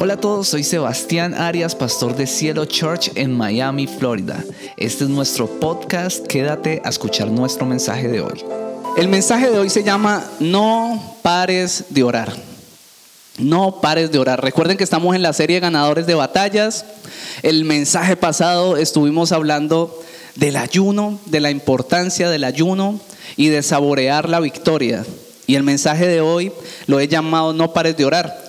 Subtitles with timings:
[0.00, 4.44] Hola a todos, soy Sebastián Arias, pastor de Cielo Church en Miami, Florida.
[4.76, 8.44] Este es nuestro podcast, quédate a escuchar nuestro mensaje de hoy.
[8.96, 12.32] El mensaje de hoy se llama No pares de orar.
[13.38, 14.40] No pares de orar.
[14.40, 16.84] Recuerden que estamos en la serie Ganadores de Batallas.
[17.42, 20.00] El mensaje pasado estuvimos hablando
[20.36, 23.00] del ayuno, de la importancia del ayuno
[23.36, 25.04] y de saborear la victoria.
[25.48, 26.52] Y el mensaje de hoy
[26.86, 28.47] lo he llamado No pares de orar.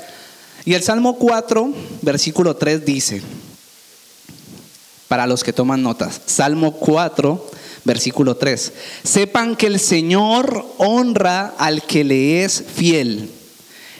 [0.70, 1.74] Y el Salmo 4,
[2.04, 3.24] versículo 3 dice,
[5.08, 7.50] para los que toman notas, Salmo 4,
[7.86, 13.32] versículo 3, sepan que el Señor honra al que le es fiel.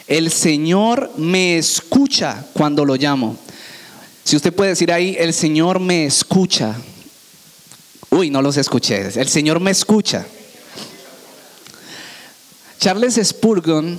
[0.06, 3.36] El Señor me escucha cuando lo llamo.
[4.22, 6.76] Si usted puede decir ahí, el Señor me escucha.
[8.10, 9.08] Uy, no los escuché.
[9.20, 10.24] El Señor me escucha.
[12.78, 13.98] Charles Spurgeon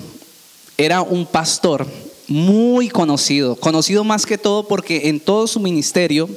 [0.78, 1.86] era un pastor
[2.28, 6.30] muy conocido, conocido más que todo porque en todo su ministerio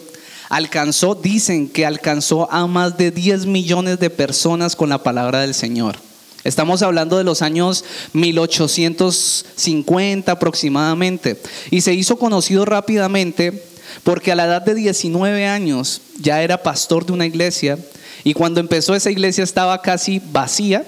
[0.49, 5.55] alcanzó, dicen que alcanzó a más de 10 millones de personas con la palabra del
[5.55, 5.97] Señor.
[6.45, 11.41] Estamos hablando de los años 1850 aproximadamente.
[11.71, 13.65] Y se hizo conocido rápidamente
[14.03, 17.79] porque a la edad de 19 años ya era pastor de una iglesia
[18.25, 20.85] y cuando empezó esa iglesia estaba casi vacía,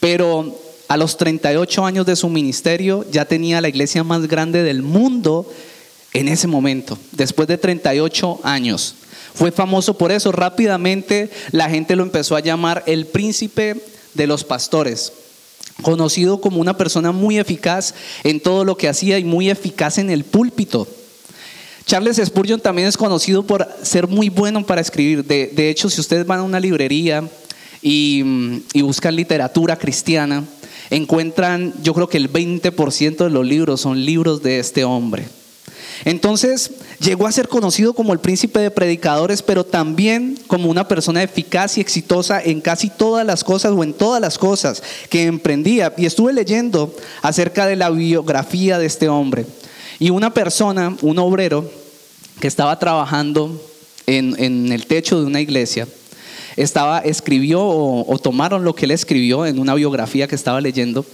[0.00, 4.82] pero a los 38 años de su ministerio ya tenía la iglesia más grande del
[4.82, 5.50] mundo
[6.12, 8.94] en ese momento, después de 38 años.
[9.34, 10.30] Fue famoso por eso.
[10.30, 13.76] Rápidamente la gente lo empezó a llamar el príncipe
[14.14, 15.12] de los pastores,
[15.82, 20.08] conocido como una persona muy eficaz en todo lo que hacía y muy eficaz en
[20.08, 20.86] el púlpito.
[21.84, 25.24] Charles Spurgeon también es conocido por ser muy bueno para escribir.
[25.24, 27.28] De, hecho, si ustedes van a una librería
[27.82, 30.44] y, y buscan literatura cristiana,
[30.96, 35.26] encuentran, yo creo que el 20% de los libros son libros de este hombre.
[36.04, 41.22] Entonces llegó a ser conocido como el príncipe de predicadores, pero también como una persona
[41.22, 45.92] eficaz y exitosa en casi todas las cosas o en todas las cosas que emprendía.
[45.96, 49.46] Y estuve leyendo acerca de la biografía de este hombre.
[49.98, 51.70] Y una persona, un obrero,
[52.40, 53.62] que estaba trabajando
[54.06, 55.86] en, en el techo de una iglesia,
[56.56, 61.04] estaba, escribió o, tomaron lo que él escribió en una biografía que estaba leyendo.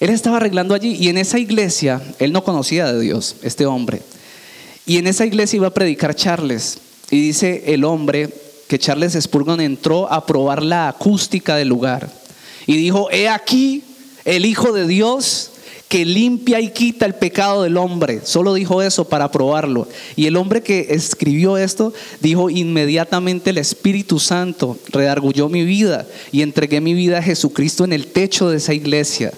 [0.00, 4.02] Él estaba arreglando allí y en esa iglesia, él no conocía de Dios, este hombre.
[4.86, 6.78] Y en esa iglesia iba a predicar Charles.
[7.10, 8.30] Y dice el hombre
[8.68, 12.10] que Charles Spurgeon entró a probar la acústica del lugar.
[12.66, 13.84] Y dijo, he aquí
[14.24, 15.50] el Hijo de Dios
[15.88, 18.20] que limpia y quita el pecado del hombre.
[18.24, 19.86] Solo dijo eso para probarlo.
[20.16, 26.42] Y el hombre que escribió esto dijo inmediatamente el Espíritu Santo redargulló mi vida y
[26.42, 29.32] entregué mi vida a Jesucristo en el techo de esa iglesia.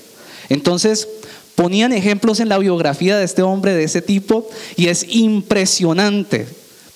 [0.49, 1.09] Entonces,
[1.55, 6.47] ponían ejemplos en la biografía de este hombre de ese tipo y es impresionante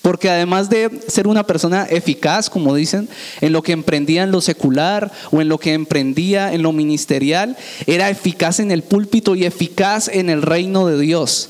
[0.01, 3.07] porque además de ser una persona eficaz, como dicen,
[3.39, 7.55] en lo que emprendía en lo secular o en lo que emprendía en lo ministerial,
[7.85, 11.49] era eficaz en el púlpito y eficaz en el reino de Dios.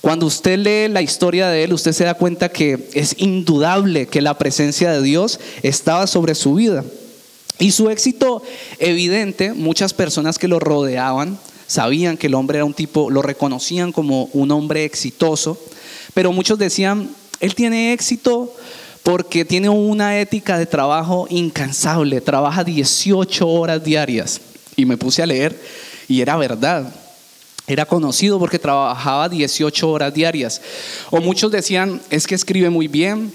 [0.00, 4.20] Cuando usted lee la historia de él, usted se da cuenta que es indudable que
[4.20, 6.84] la presencia de Dios estaba sobre su vida.
[7.58, 8.42] Y su éxito
[8.78, 11.38] evidente, muchas personas que lo rodeaban
[11.68, 15.58] sabían que el hombre era un tipo, lo reconocían como un hombre exitoso,
[16.14, 17.08] pero muchos decían,
[17.42, 18.54] él tiene éxito
[19.02, 24.40] porque tiene una ética de trabajo incansable, trabaja 18 horas diarias.
[24.76, 25.60] Y me puse a leer
[26.06, 26.94] y era verdad.
[27.66, 30.62] Era conocido porque trabajaba 18 horas diarias.
[31.10, 33.32] O muchos decían, es que escribe muy bien,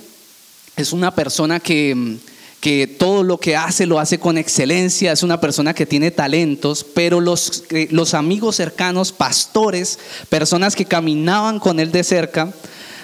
[0.78, 2.18] es una persona que,
[2.62, 6.86] que todo lo que hace lo hace con excelencia, es una persona que tiene talentos,
[6.86, 12.54] pero los, eh, los amigos cercanos, pastores, personas que caminaban con él de cerca,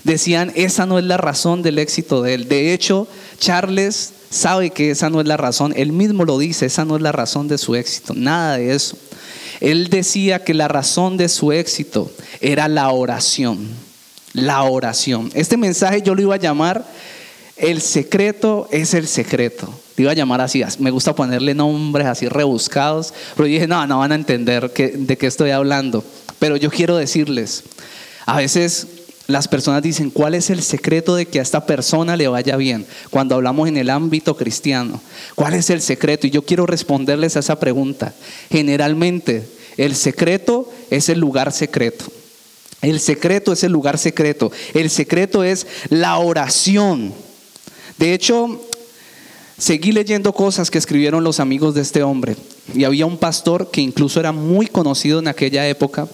[0.03, 2.47] decían, esa no es la razón del éxito de él.
[2.47, 3.07] De hecho,
[3.39, 7.01] Charles sabe que esa no es la razón, él mismo lo dice, esa no es
[7.01, 8.97] la razón de su éxito, nada de eso.
[9.61, 12.11] Él decía que la razón de su éxito
[12.41, 13.67] era la oración,
[14.33, 15.29] la oración.
[15.35, 16.85] Este mensaje yo lo iba a llamar,
[17.55, 19.71] el secreto es el secreto.
[19.95, 23.99] Lo iba a llamar así, me gusta ponerle nombres así rebuscados, pero dije, no, no
[23.99, 26.03] van a entender de qué estoy hablando.
[26.39, 27.63] Pero yo quiero decirles,
[28.25, 28.87] a veces
[29.27, 32.85] las personas dicen, ¿cuál es el secreto de que a esta persona le vaya bien?
[33.09, 35.01] Cuando hablamos en el ámbito cristiano,
[35.35, 36.27] ¿cuál es el secreto?
[36.27, 38.13] Y yo quiero responderles a esa pregunta.
[38.49, 39.47] Generalmente,
[39.77, 42.05] el secreto es el lugar secreto.
[42.81, 44.51] El secreto es el lugar secreto.
[44.73, 47.13] El secreto es la oración.
[47.97, 48.61] De hecho,
[49.57, 52.35] seguí leyendo cosas que escribieron los amigos de este hombre
[52.73, 56.07] y había un pastor que incluso era muy conocido en aquella época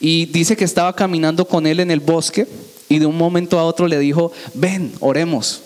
[0.00, 2.46] y dice que estaba caminando con él en el bosque
[2.88, 5.62] y de un momento a otro le dijo, ven, oremos.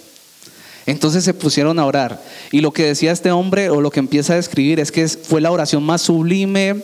[0.85, 2.23] Entonces se pusieron a orar
[2.53, 5.41] y lo que decía este hombre o lo que empieza a describir es que fue
[5.41, 6.83] la oración más sublime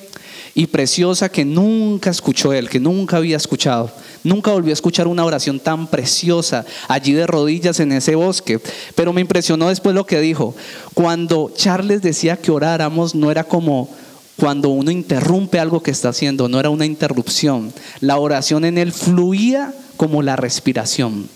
[0.54, 3.90] y preciosa que nunca escuchó él, que nunca había escuchado.
[4.24, 8.60] Nunca volvió a escuchar una oración tan preciosa allí de rodillas en ese bosque.
[8.94, 10.54] Pero me impresionó después lo que dijo.
[10.94, 13.88] Cuando Charles decía que oráramos, no era como
[14.36, 17.72] cuando uno interrumpe algo que está haciendo, no era una interrupción.
[18.00, 21.28] La oración en él fluía como la respiración.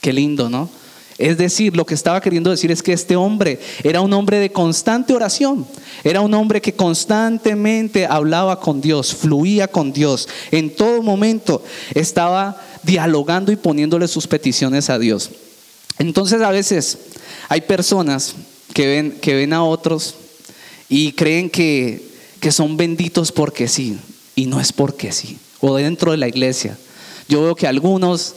[0.00, 0.68] Qué lindo, ¿no?
[1.18, 4.52] Es decir, lo que estaba queriendo decir es que este hombre era un hombre de
[4.52, 5.66] constante oración,
[6.04, 12.62] era un hombre que constantemente hablaba con Dios, fluía con Dios, en todo momento estaba
[12.84, 15.30] dialogando y poniéndole sus peticiones a Dios.
[15.98, 16.98] Entonces a veces
[17.48, 18.36] hay personas
[18.72, 20.14] que ven, que ven a otros
[20.88, 22.00] y creen que,
[22.38, 23.98] que son benditos porque sí,
[24.36, 26.78] y no es porque sí, o dentro de la iglesia.
[27.28, 28.36] Yo veo que algunos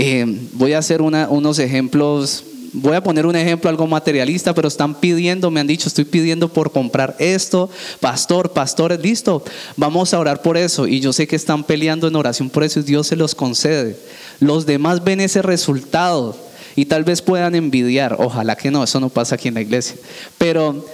[0.00, 4.94] eh, voy a hacer unos ejemplos, voy a poner un ejemplo algo materialista, pero están
[4.94, 7.68] pidiendo, me han dicho, estoy pidiendo por comprar esto,
[7.98, 9.42] pastor, pastores, listo,
[9.76, 10.86] vamos a orar por eso.
[10.86, 13.98] Y yo sé que están peleando en oración por eso y Dios se los concede.
[14.38, 16.36] Los demás ven ese resultado
[16.76, 19.96] y tal vez puedan envidiar, ojalá que no, eso no pasa aquí en la iglesia,
[20.38, 20.86] pero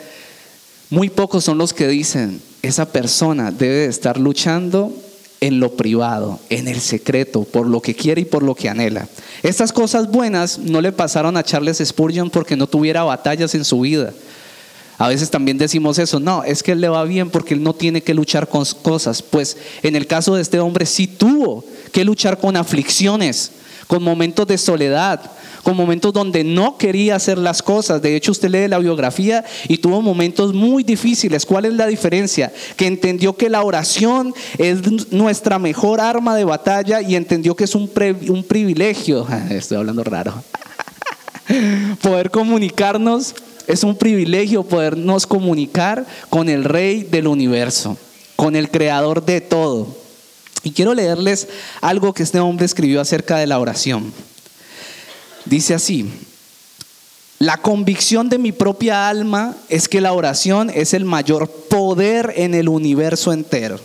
[0.88, 4.94] muy pocos son los que dicen, esa persona debe estar luchando
[5.46, 9.06] en lo privado, en el secreto, por lo que quiere y por lo que anhela.
[9.42, 13.80] Estas cosas buenas no le pasaron a Charles Spurgeon porque no tuviera batallas en su
[13.80, 14.14] vida.
[14.96, 17.74] A veces también decimos eso, no, es que él le va bien porque él no
[17.74, 19.20] tiene que luchar con cosas.
[19.20, 21.62] Pues en el caso de este hombre sí tuvo
[21.92, 23.50] que luchar con aflicciones,
[23.86, 25.30] con momentos de soledad,
[25.64, 28.00] con momentos donde no quería hacer las cosas.
[28.00, 31.44] De hecho, usted lee la biografía y tuvo momentos muy difíciles.
[31.46, 32.52] ¿Cuál es la diferencia?
[32.76, 37.74] Que entendió que la oración es nuestra mejor arma de batalla y entendió que es
[37.74, 37.90] un,
[38.28, 39.26] un privilegio.
[39.50, 40.34] Estoy hablando raro.
[42.02, 43.34] Poder comunicarnos
[43.66, 47.96] es un privilegio podernos comunicar con el Rey del universo,
[48.36, 49.86] con el Creador de todo.
[50.62, 51.48] Y quiero leerles
[51.80, 54.12] algo que este hombre escribió acerca de la oración.
[55.44, 56.10] Dice así,
[57.38, 62.54] la convicción de mi propia alma es que la oración es el mayor poder en
[62.54, 63.78] el universo entero,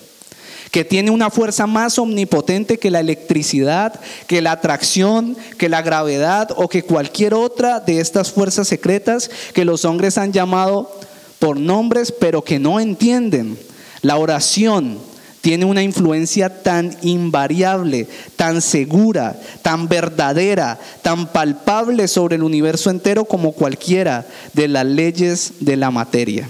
[0.71, 6.51] que tiene una fuerza más omnipotente que la electricidad, que la atracción, que la gravedad
[6.55, 10.95] o que cualquier otra de estas fuerzas secretas que los hombres han llamado
[11.39, 13.57] por nombres pero que no entienden.
[14.01, 14.99] La oración
[15.41, 23.25] tiene una influencia tan invariable, tan segura, tan verdadera, tan palpable sobre el universo entero
[23.25, 26.49] como cualquiera de las leyes de la materia.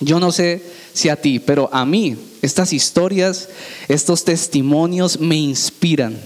[0.00, 0.62] Yo no sé
[0.92, 3.48] si a ti, pero a mí estas historias,
[3.88, 6.18] estos testimonios me inspiran.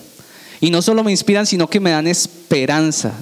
[0.61, 3.13] Y no solo me inspiran, sino que me dan esperanza.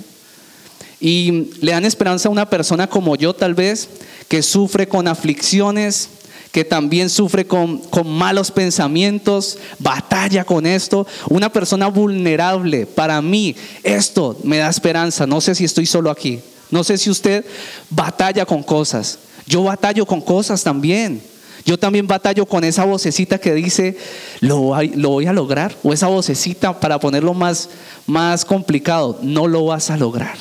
[1.01, 3.89] Y le dan esperanza a una persona como yo tal vez,
[4.29, 6.09] que sufre con aflicciones,
[6.55, 12.87] que también sufre con, malos pensamientos, batalla con esto, una persona vulnerable.
[12.87, 15.27] Para mí esto me da esperanza.
[15.27, 16.39] No sé si estoy solo aquí.
[16.71, 17.45] No sé si usted
[17.91, 19.19] batalla con cosas.
[19.49, 21.21] Yo batallo con cosas también.
[21.67, 23.99] Yo también batallo con esa vocecita que dice,
[24.39, 25.75] lo voy, lo voy a lograr.
[25.83, 27.69] O esa vocecita, para ponerlo más,
[28.07, 30.37] más complicado, no lo vas a lograr.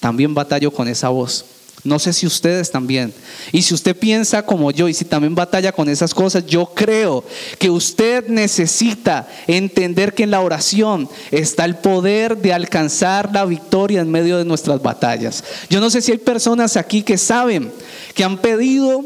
[0.00, 1.46] También batallo con esa voz.
[1.86, 3.14] No sé si ustedes también.
[3.52, 7.24] Y si usted piensa como yo y si también batalla con esas cosas, yo creo
[7.58, 14.00] que usted necesita entender que en la oración está el poder de alcanzar la victoria
[14.00, 15.44] en medio de nuestras batallas.
[15.70, 17.72] Yo no sé si hay personas aquí que saben,
[18.14, 19.04] que han pedido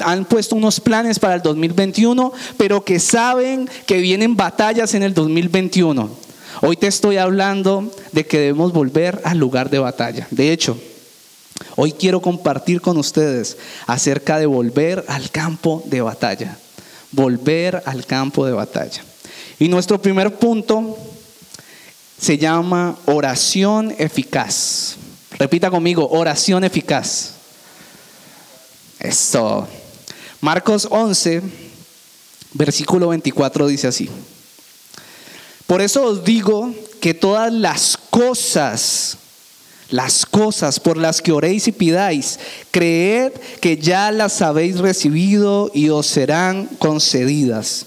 [0.00, 5.14] han, puesto unos planes para el 2021, pero que saben que vienen batallas en el
[5.14, 6.10] 2021.
[6.62, 10.26] Hoy te estoy hablando de que debemos volver al lugar de batalla.
[10.30, 10.76] De hecho,
[11.76, 16.56] Hoy quiero compartir con ustedes acerca de volver al campo de batalla.
[17.12, 19.02] Volver al campo de batalla.
[19.58, 20.96] Y nuestro primer punto
[22.20, 24.96] se llama oración eficaz.
[25.38, 27.34] Repita conmigo, oración eficaz.
[28.98, 29.68] Esto.
[30.40, 31.42] Marcos 11,
[32.54, 34.10] versículo 24 dice así.
[35.66, 39.18] Por eso os digo que todas las cosas
[39.90, 42.38] las cosas por las que oréis y pidáis,
[42.70, 47.86] creed que ya las habéis recibido y os serán concedidas.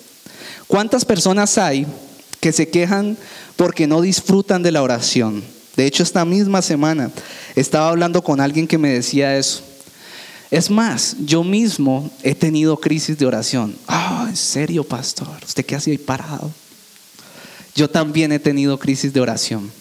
[0.67, 1.85] ¿Cuántas personas hay
[2.39, 3.17] que se quejan
[3.55, 5.43] porque no disfrutan de la oración?
[5.75, 7.11] De hecho, esta misma semana
[7.55, 9.61] estaba hablando con alguien que me decía eso.
[10.49, 13.75] Es más, yo mismo he tenido crisis de oración.
[13.87, 16.51] Ah, en serio, pastor, ¿usted qué hace ahí parado?
[17.73, 19.71] Yo también he tenido crisis de oración.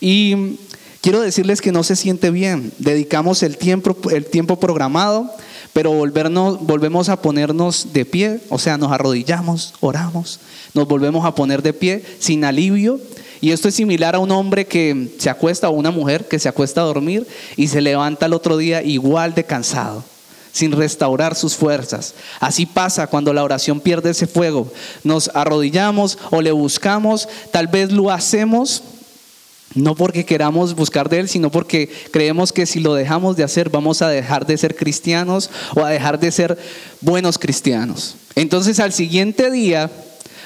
[0.00, 0.58] Y
[1.04, 2.72] quiero decirles que no se siente bien.
[2.78, 5.30] Dedicamos el tiempo, el tiempo programado,
[5.74, 10.40] pero volvemos a ponernos de pie, o sea, nos arrodillamos, oramos,
[10.72, 12.98] nos volvemos a poner de pie sin alivio.
[13.42, 16.48] Y esto es similar a un hombre que se acuesta o una mujer que se
[16.48, 20.02] acuesta a dormir y se levanta el otro día igual de cansado
[20.52, 22.14] sin restaurar sus fuerzas.
[22.38, 24.72] Así pasa cuando la oración pierde ese fuego.
[25.02, 28.84] Nos arrodillamos o le buscamos, tal vez lo hacemos
[29.74, 33.70] no porque queramos buscar de Él, sino porque creemos que si lo dejamos de hacer
[33.70, 36.58] vamos a dejar de ser cristianos o a dejar de ser
[37.00, 38.16] buenos cristianos.
[38.36, 39.90] Entonces al siguiente día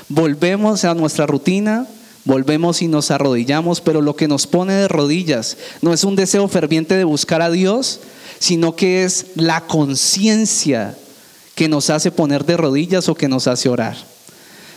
[0.08, 1.86] volvemos a nuestra rutina,
[2.24, 6.48] volvemos y nos arrodillamos, pero lo que nos pone de rodillas no es un deseo
[6.48, 8.00] ferviente de buscar a Dios,
[8.38, 10.96] sino que es la conciencia
[11.54, 13.96] que nos hace poner de rodillas o que nos hace orar.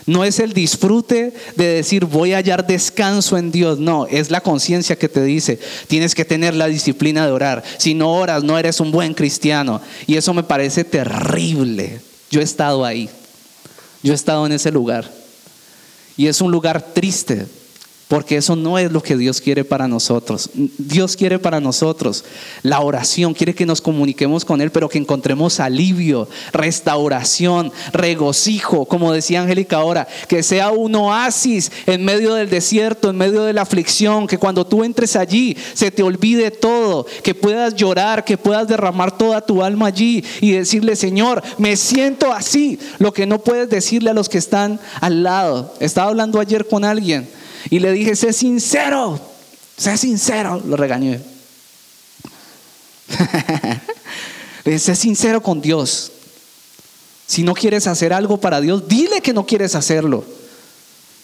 [0.06, 4.40] No es el disfrute de decir voy a hallar descanso en Dios, no, es la
[4.40, 7.62] conciencia que te dice, tienes que tener la disciplina de orar.
[7.78, 9.80] Si no oras, no eres un buen cristiano.
[10.06, 12.00] Y eso me parece terrible.
[12.30, 13.08] Yo he estado ahí,
[14.02, 15.08] yo he estado en ese lugar.
[16.16, 17.46] Y es un lugar triste,
[18.12, 20.50] porque eso no es lo que Dios quiere para nosotros.
[20.76, 22.26] Dios quiere para nosotros
[22.62, 29.14] la oración, quiere que nos comuniquemos con Él, pero que encontremos alivio, restauración, regocijo, como
[29.14, 33.62] decía Angélica ahora, que sea un oasis en medio del desierto, en medio de la
[33.62, 38.68] aflicción, que cuando tú entres allí se te olvide todo, que puedas llorar, que puedas
[38.68, 43.70] derramar toda tu alma allí y decirle, Señor, me siento así, lo que no puedes
[43.70, 45.72] decirle a los que están al lado.
[45.80, 47.26] Estaba hablando ayer con alguien
[47.70, 49.20] y le dije, sé sincero,
[49.76, 50.62] sé sincero.
[50.64, 51.20] Lo regañé.
[54.64, 56.12] le dije, sé sincero con Dios.
[57.26, 60.24] Si no quieres hacer algo para Dios, dile que no quieres hacerlo.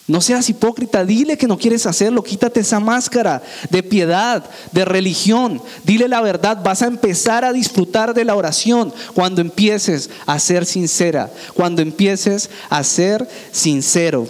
[0.09, 4.43] No seas hipócrita, dile que no quieres hacerlo, quítate esa máscara de piedad,
[4.73, 10.09] de religión, dile la verdad, vas a empezar a disfrutar de la oración cuando empieces
[10.25, 14.27] a ser sincera, cuando empieces a ser sincero.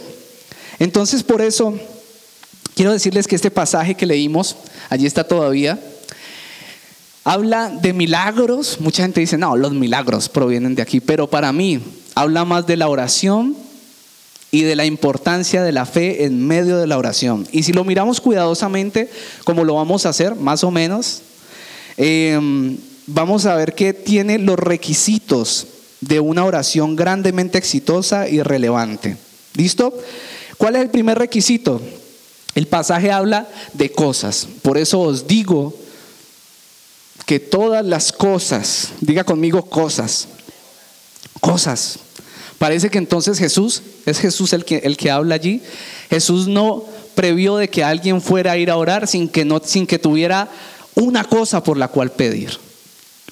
[0.80, 1.78] Entonces por eso
[2.78, 4.54] Quiero decirles que este pasaje que leímos,
[4.88, 5.80] allí está todavía,
[7.25, 8.76] habla de milagros.
[8.78, 11.80] Mucha gente dice, no, los milagros provienen de aquí, pero para mí
[12.14, 13.56] habla más de la oración
[14.52, 17.49] y de la importancia de la fe en medio de la oración.
[17.50, 19.11] Y si lo miramos cuidadosamente,
[19.42, 21.23] como lo vamos a hacer, más o menos,
[21.97, 22.76] em,
[23.08, 25.66] vamos a ver que tiene los requisitos
[26.00, 29.16] de una oración grandemente exitosa y relevante.
[29.54, 29.92] ¿Listo?
[30.58, 31.82] ¿Cuál es el primer requisito?
[32.58, 34.48] El pasaje habla de cosas.
[34.62, 35.72] Por eso os digo
[37.24, 40.26] que todas las cosas, diga conmigo cosas,
[41.40, 42.00] cosas.
[42.58, 45.62] Parece que entonces Jesús, es Jesús el que, el que habla allí.
[46.10, 46.84] Jesús no
[47.14, 50.48] previó de que alguien fuera a ir a orar sin que, no, sin que tuviera
[50.96, 52.58] una cosa por la cual pedir.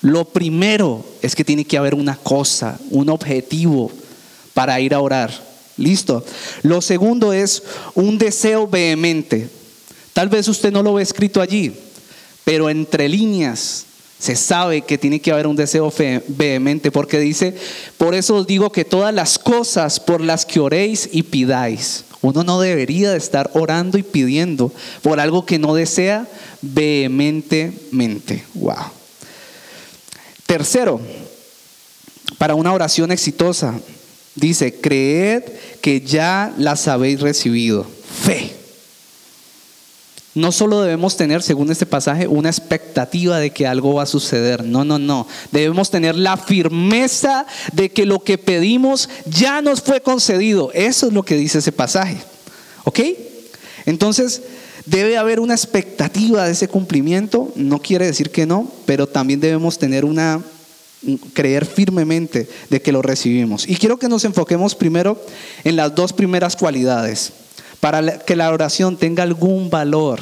[0.03, 3.91] Lo primero es que tiene que haber una cosa, un objetivo
[4.55, 5.46] para ir a orar.
[5.77, 6.25] Listo.
[6.63, 7.63] Lo segundo es
[7.95, 9.49] un deseo vehemente.
[10.13, 11.73] Tal vez usted no lo ve escrito allí,
[12.45, 13.85] pero entre líneas
[14.19, 15.93] se sabe que tiene que haber un deseo
[16.29, 17.55] vehemente, porque dice,
[17.99, 22.43] por eso os digo que todas las cosas por las que oréis y pidáis, uno
[22.43, 26.27] no debería de estar orando y pidiendo por algo que no desea
[26.63, 28.45] vehementemente.
[28.55, 28.75] Wow.
[30.47, 31.01] Tercero,
[32.39, 33.79] para una oración exitosa,
[34.37, 35.43] Dice, creed
[35.81, 37.87] que ya las habéis recibido.
[38.23, 38.53] Fe.
[40.35, 44.63] No solo debemos tener, según este pasaje, una expectativa de que algo va a suceder.
[44.63, 45.27] No, no, no.
[45.51, 50.71] Debemos tener la firmeza de que lo que pedimos ya nos fue concedido.
[50.75, 52.19] Eso es lo que dice ese pasaje.
[52.85, 53.01] ¿Ok?
[53.87, 54.43] Entonces,
[54.85, 57.51] debe haber una expectativa de ese cumplimiento.
[57.57, 60.43] No quiere decir que no, pero también debemos tener una
[61.33, 63.69] creer firmemente de que lo recibimos.
[63.69, 65.21] Y quiero que nos enfoquemos primero
[65.65, 67.33] en las dos primeras cualidades.
[67.81, 70.21] Para que la oración tenga algún valor,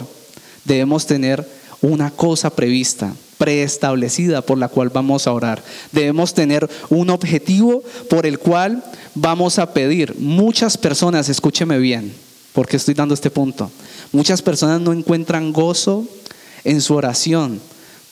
[0.65, 1.47] debemos tener
[1.81, 5.63] una cosa prevista, preestablecida por la cual vamos a orar.
[5.93, 8.83] Debemos tener un objetivo por el cual
[9.15, 10.15] vamos a pedir.
[10.19, 12.13] Muchas personas, escúcheme bien,
[12.53, 13.71] porque estoy dando este punto,
[14.13, 16.07] muchas personas no encuentran gozo
[16.65, 17.61] en su oración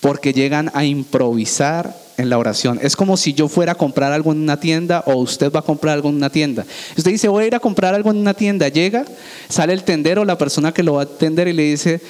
[0.03, 2.79] porque llegan a improvisar en la oración.
[2.83, 5.65] Es como si yo fuera a comprar algo en una tienda o usted va a
[5.65, 6.65] comprar algo en una tienda.
[6.97, 8.69] Usted dice, voy a ir a comprar algo en una tienda.
[8.69, 9.05] Llega,
[9.49, 12.01] sale el tendero, la persona que lo va a atender y le dice,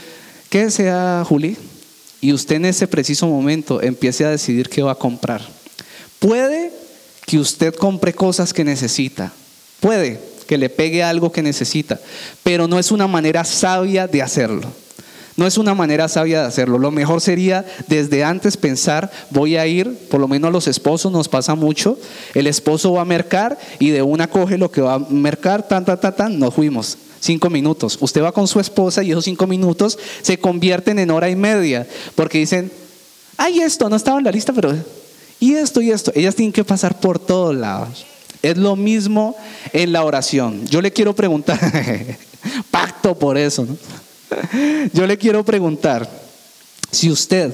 [0.50, 1.56] ¿qué desea Juli?
[2.22, 5.42] y usted en ese preciso momento empiece a decidir qué va a comprar.
[6.20, 6.72] Puede
[7.26, 9.32] que usted compre cosas que necesita.
[9.80, 12.00] Puede que le pegue algo que necesita,
[12.44, 14.72] pero no es una manera sabia de hacerlo.
[15.36, 16.78] No es una manera sabia de hacerlo.
[16.78, 21.10] Lo mejor sería desde antes pensar, voy a ir, por lo menos a los esposos
[21.10, 21.98] nos pasa mucho,
[22.34, 25.84] el esposo va a mercar y de una coge lo que va a mercar, tan,
[25.84, 26.98] tan, tan, tan, nos fuimos.
[27.20, 27.96] Cinco minutos.
[28.00, 31.86] Usted va con su esposa y esos cinco minutos se convierten en hora y media,
[32.14, 32.70] porque dicen,
[33.36, 34.74] ay, esto no estaba en la lista, pero...
[35.38, 36.12] Y esto y esto.
[36.14, 38.06] Ellas tienen que pasar por todos lados.
[38.42, 39.34] Es lo mismo
[39.72, 40.66] en la oración.
[40.66, 41.58] Yo le quiero preguntar,
[42.70, 43.76] pacto por eso, ¿no?
[44.92, 46.08] Yo le quiero preguntar,
[46.90, 47.52] si usted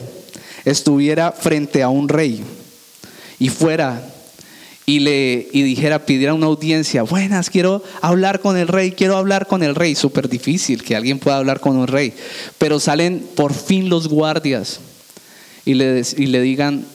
[0.64, 2.42] estuviera frente a un rey
[3.38, 4.02] y fuera
[4.86, 9.46] y le y dijera, pidiera una audiencia, buenas, quiero hablar con el rey, quiero hablar
[9.46, 12.14] con el rey, súper difícil que alguien pueda hablar con un rey,
[12.56, 14.80] pero salen por fin los guardias
[15.64, 16.86] y le, y le digan,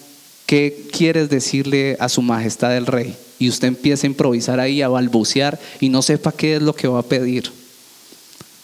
[0.48, 3.16] ¿qué quieres decirle a su majestad el rey?
[3.38, 6.88] Y usted empieza a improvisar ahí, a balbucear y no sepa qué es lo que
[6.88, 7.52] va a pedir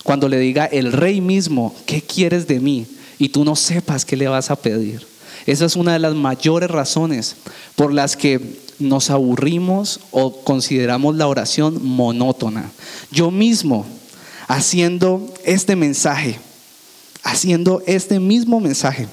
[0.03, 2.86] cuando le diga el rey mismo, ¿qué quieres de mí?
[3.18, 5.06] Y tú no sepas qué le vas a pedir.
[5.46, 7.36] Esa es una de las mayores razones
[7.75, 12.72] por las que nos aburrimos o consideramos la oración monótona.
[13.12, 13.86] Yo mismo,
[14.48, 16.39] haciendo este mensaje,
[17.24, 19.08] haciendo este mismo mensaje,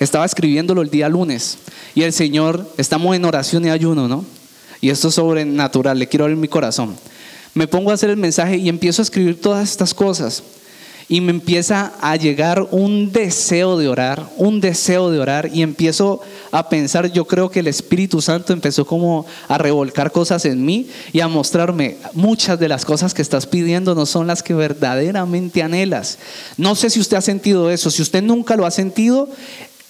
[0.00, 1.58] estaba escribiéndolo el día lunes
[1.94, 4.24] y el Señor, estamos en oración y ayuno, ¿no?
[4.80, 6.96] Y esto es sobrenatural, le quiero abrir mi corazón
[7.54, 10.42] me pongo a hacer el mensaje y empiezo a escribir todas estas cosas.
[11.06, 15.50] Y me empieza a llegar un deseo de orar, un deseo de orar.
[15.52, 20.46] Y empiezo a pensar, yo creo que el Espíritu Santo empezó como a revolcar cosas
[20.46, 24.42] en mí y a mostrarme, muchas de las cosas que estás pidiendo no son las
[24.42, 26.18] que verdaderamente anhelas.
[26.56, 27.90] No sé si usted ha sentido eso.
[27.90, 29.28] Si usted nunca lo ha sentido,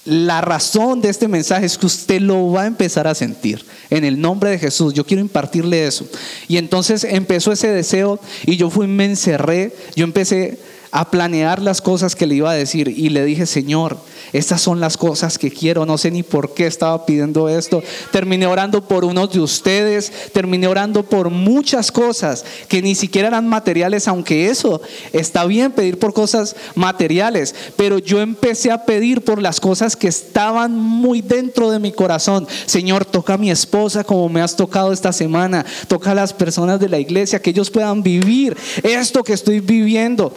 [0.05, 3.65] la razón de este mensaje es que usted lo va a empezar a sentir.
[3.89, 6.07] En el nombre de Jesús, yo quiero impartirle eso.
[6.47, 10.59] Y entonces empezó ese deseo y yo fui, me encerré, yo empecé
[10.95, 12.87] a planear las cosas que le iba a decir.
[12.87, 13.99] Y le dije, Señor,
[14.33, 17.83] estas son las cosas que quiero, no sé ni por qué estaba pidiendo esto.
[18.13, 23.49] Terminé orando por unos de ustedes, terminé orando por muchas cosas que ni siquiera eran
[23.49, 24.81] materiales, aunque eso
[25.13, 30.07] está bien pedir por cosas materiales, pero yo empecé a pedir por las cosas que
[30.07, 32.47] estaban muy dentro de mi corazón.
[32.67, 36.79] Señor, toca a mi esposa como me has tocado esta semana, toca a las personas
[36.79, 40.33] de la iglesia, que ellos puedan vivir esto que estoy viviendo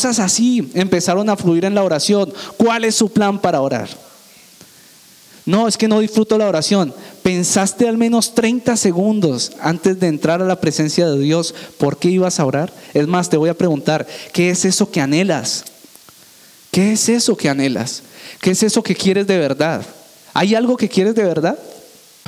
[0.00, 2.32] cosas así empezaron a fluir en la oración.
[2.56, 3.86] ¿Cuál es su plan para orar?
[5.44, 6.94] No, es que no disfruto la oración.
[7.22, 12.08] ¿Pensaste al menos 30 segundos antes de entrar a la presencia de Dios por qué
[12.08, 12.72] ibas a orar?
[12.94, 15.64] Es más, te voy a preguntar, ¿qué es eso que anhelas?
[16.70, 18.02] ¿Qué es eso que anhelas?
[18.40, 19.84] ¿Qué es eso que quieres de verdad?
[20.32, 21.58] ¿Hay algo que quieres de verdad?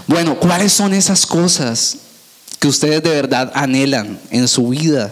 [0.09, 1.97] Bueno, ¿cuáles son esas cosas
[2.59, 5.11] que ustedes de verdad anhelan en su vida?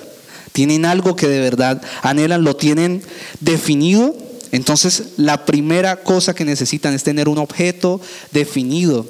[0.53, 3.03] Tienen algo que de verdad anhelan, lo tienen
[3.41, 4.17] definido.
[4.53, 8.01] Entonces, la primera cosa que necesitan es tener un objeto
[8.33, 9.07] definido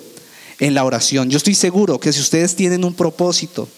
[0.58, 1.30] en la oración.
[1.30, 3.68] Yo estoy seguro que si ustedes tienen un propósito,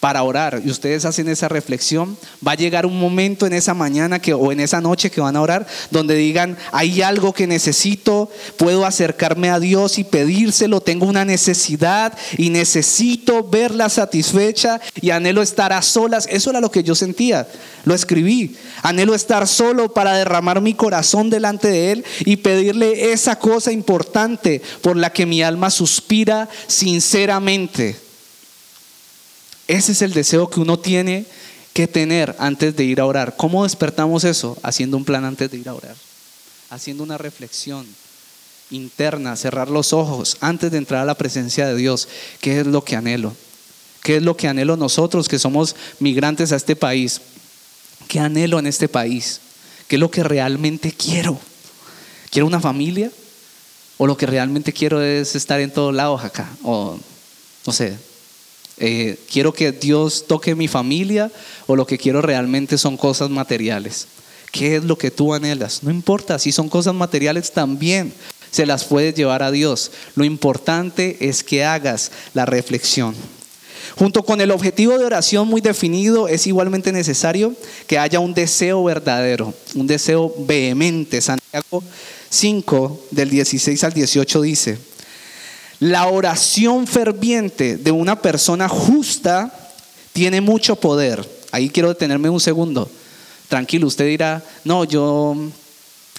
[0.00, 4.18] para orar y ustedes hacen esa reflexión, va a llegar un momento en esa mañana
[4.18, 8.30] que, o en esa noche que van a orar donde digan, hay algo que necesito,
[8.56, 15.42] puedo acercarme a Dios y pedírselo, tengo una necesidad y necesito verla satisfecha y anhelo
[15.42, 16.26] estar a solas.
[16.30, 17.46] Eso era lo que yo sentía,
[17.84, 18.56] lo escribí.
[18.82, 24.62] Anhelo estar solo para derramar mi corazón delante de Él y pedirle esa cosa importante
[24.80, 28.09] por la que mi alma suspira sinceramente.
[29.70, 31.24] Ese es el deseo que uno tiene
[31.72, 33.36] que tener antes de ir a orar.
[33.36, 34.58] ¿Cómo despertamos eso?
[34.64, 35.94] Haciendo un plan antes de ir a orar.
[36.70, 37.86] Haciendo una reflexión
[38.72, 42.08] interna, cerrar los ojos antes de entrar a la presencia de Dios.
[42.40, 43.36] ¿Qué es lo que anhelo?
[44.02, 47.20] ¿Qué es lo que anhelo nosotros que somos migrantes a este país?
[48.08, 49.40] ¿Qué anhelo en este país?
[49.86, 51.38] ¿Qué es lo que realmente quiero?
[52.32, 53.12] ¿Quiero una familia?
[53.98, 56.48] ¿O lo que realmente quiero es estar en todos lados acá?
[56.64, 56.98] O
[57.64, 58.09] no sé,
[58.80, 61.30] eh, quiero que Dios toque mi familia
[61.66, 64.06] o lo que quiero realmente son cosas materiales.
[64.50, 65.82] ¿Qué es lo que tú anhelas?
[65.82, 68.12] No importa, si son cosas materiales también
[68.50, 69.92] se las puedes llevar a Dios.
[70.16, 73.14] Lo importante es que hagas la reflexión.
[73.96, 77.54] Junto con el objetivo de oración muy definido, es igualmente necesario
[77.86, 81.20] que haya un deseo verdadero, un deseo vehemente.
[81.20, 81.82] Santiago
[82.30, 84.78] 5, del 16 al 18 dice,
[85.80, 89.52] la oración ferviente de una persona justa
[90.12, 91.28] tiene mucho poder.
[91.52, 92.88] Ahí quiero detenerme un segundo.
[93.48, 95.36] Tranquilo, usted dirá, no, yo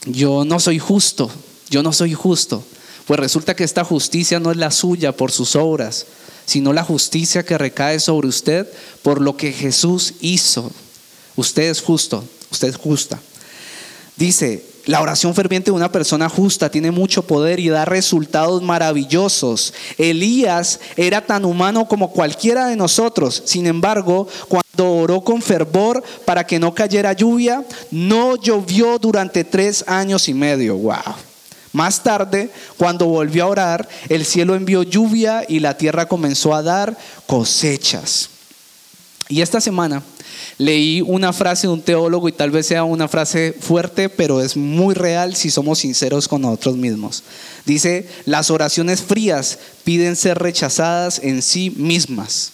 [0.05, 1.29] yo no soy justo,
[1.69, 2.63] yo no soy justo.
[3.05, 6.05] Pues resulta que esta justicia no es la suya por sus obras,
[6.45, 8.67] sino la justicia que recae sobre usted
[9.01, 10.71] por lo que Jesús hizo.
[11.35, 13.19] Usted es justo, usted es justa.
[14.15, 19.73] Dice, la oración ferviente de una persona justa tiene mucho poder y da resultados maravillosos.
[19.97, 23.43] Elías era tan humano como cualquiera de nosotros.
[23.45, 29.83] Sin embargo, cuando oró con fervor para que no cayera lluvia, no llovió durante tres
[29.87, 30.77] años y medio.
[30.77, 31.15] Wow.
[31.73, 36.63] Más tarde, cuando volvió a orar, el cielo envió lluvia y la tierra comenzó a
[36.63, 38.29] dar cosechas.
[39.29, 40.03] Y esta semana
[40.57, 44.55] leí una frase de un teólogo y tal vez sea una frase fuerte, pero es
[44.55, 47.23] muy real si somos sinceros con nosotros mismos.
[47.65, 52.51] Dice, las oraciones frías piden ser rechazadas en sí mismas.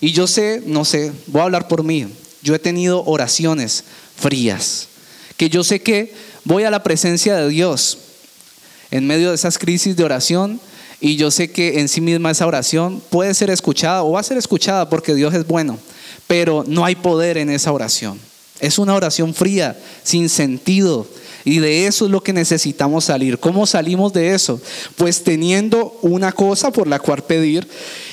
[0.00, 2.06] Y yo sé, no sé, voy a hablar por mí,
[2.42, 3.84] yo he tenido oraciones
[4.16, 4.88] frías,
[5.36, 7.98] que yo sé que voy a la presencia de Dios
[8.90, 10.60] en medio de esas crisis de oración
[11.00, 14.24] y yo sé que en sí misma esa oración puede ser escuchada o va a
[14.24, 15.78] ser escuchada porque Dios es bueno
[16.28, 18.20] pero no hay poder en esa oración.
[18.60, 21.08] Es una oración fría, sin sentido.
[21.44, 23.38] Y de eso es lo que necesitamos salir.
[23.38, 24.60] ¿Cómo salimos de eso?
[24.96, 27.66] Pues teniendo una cosa por la cual pedir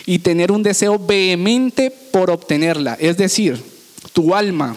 [0.06, 2.96] y tener un deseo vehemente por obtenerla.
[3.00, 3.62] Es decir,
[4.14, 4.76] tu alma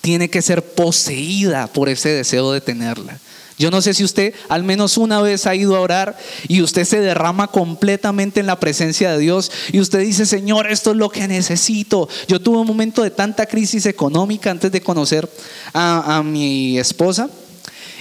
[0.00, 3.18] tiene que ser poseída por ese deseo de tenerla.
[3.58, 6.16] Yo no sé si usted al menos una vez ha ido a orar
[6.46, 10.90] y usted se derrama completamente en la presencia de Dios y usted dice, Señor, esto
[10.90, 12.06] es lo que necesito.
[12.28, 15.28] Yo tuve un momento de tanta crisis económica antes de conocer
[15.72, 17.30] a, mi esposa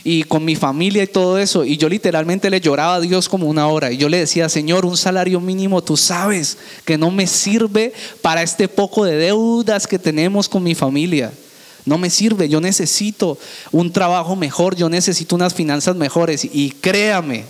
[0.04, 1.64] y con mi familia y todo eso.
[1.64, 3.94] Y yo literalmente le lloraba a Dios como una hora.
[3.94, 8.44] Y yo le decía, Señor, un salario mínimo, tú sabes que no me sirve para
[8.44, 11.32] este poco de deudas que tenemos con mi familia.
[11.86, 13.38] No me sirve, yo necesito
[13.72, 16.44] un trabajo mejor, yo necesito unas finanzas mejores.
[16.44, 17.46] Y créame,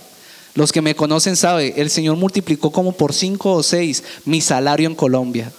[0.54, 4.88] los que me conocen saben, el Señor multiplicó como por cinco o seis mi salario
[4.88, 5.52] en Colombia.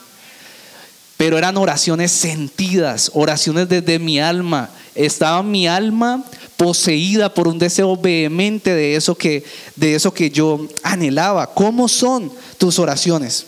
[1.17, 4.69] Pero eran oraciones sentidas, oraciones desde mi alma.
[4.93, 6.23] Estaba mi alma
[6.57, 9.43] poseída por un deseo vehemente de eso que,
[9.75, 11.47] de eso que yo anhelaba.
[11.47, 13.47] ¿Cómo son tus oraciones?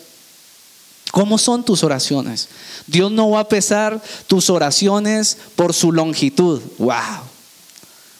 [1.12, 2.48] ¿Cómo son tus oraciones?
[2.90, 6.60] Dios no va a pesar tus oraciones por su longitud.
[6.78, 6.96] ¡Wow!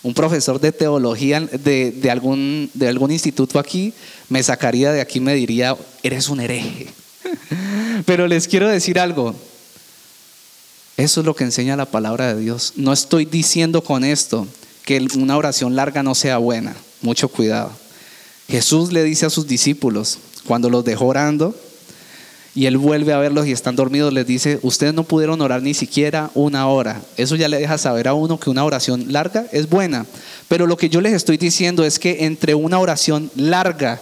[0.03, 3.93] Un profesor de teología de, algún, de algún instituto aquí
[4.29, 6.89] me sacaría de aquí y me diría, eres un hereje.
[8.07, 9.35] Pero les quiero decir algo.
[10.97, 12.75] Eso es lo que enseña la palabra de Dios.
[12.77, 14.47] No estoy diciendo con esto
[14.85, 16.77] que una oración larga no sea buena.
[17.03, 17.73] Mucho cuidado.
[18.49, 21.55] Jesús le dice a sus discípulos, cuando los dejó orando,
[22.55, 25.73] y él vuelve a verlos y están dormidos, les dice, ustedes no pudieron orar ni
[25.73, 27.01] siquiera una hora.
[27.17, 30.05] Eso ya le deja saber a uno que una oración larga es buena.
[30.49, 34.01] Pero lo que yo les estoy diciendo es que entre una oración larga,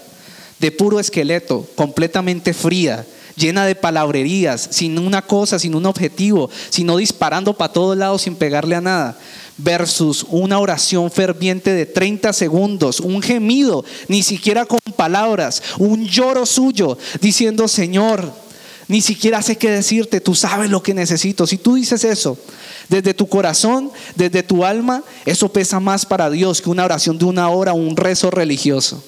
[0.58, 3.06] de puro esqueleto, completamente fría,
[3.36, 8.34] llena de palabrerías, sin una cosa, sin un objetivo, sino disparando para todos lados sin
[8.34, 9.18] pegarle a nada,
[9.56, 16.44] versus una oración ferviente de 30 segundos, un gemido, ni siquiera con palabras, un lloro
[16.44, 18.32] suyo, diciendo, Señor,
[18.88, 21.46] ni siquiera sé qué decirte, tú sabes lo que necesito.
[21.46, 22.36] Si tú dices eso
[22.88, 27.26] desde tu corazón, desde tu alma, eso pesa más para Dios que una oración de
[27.26, 29.04] una hora o un rezo religioso.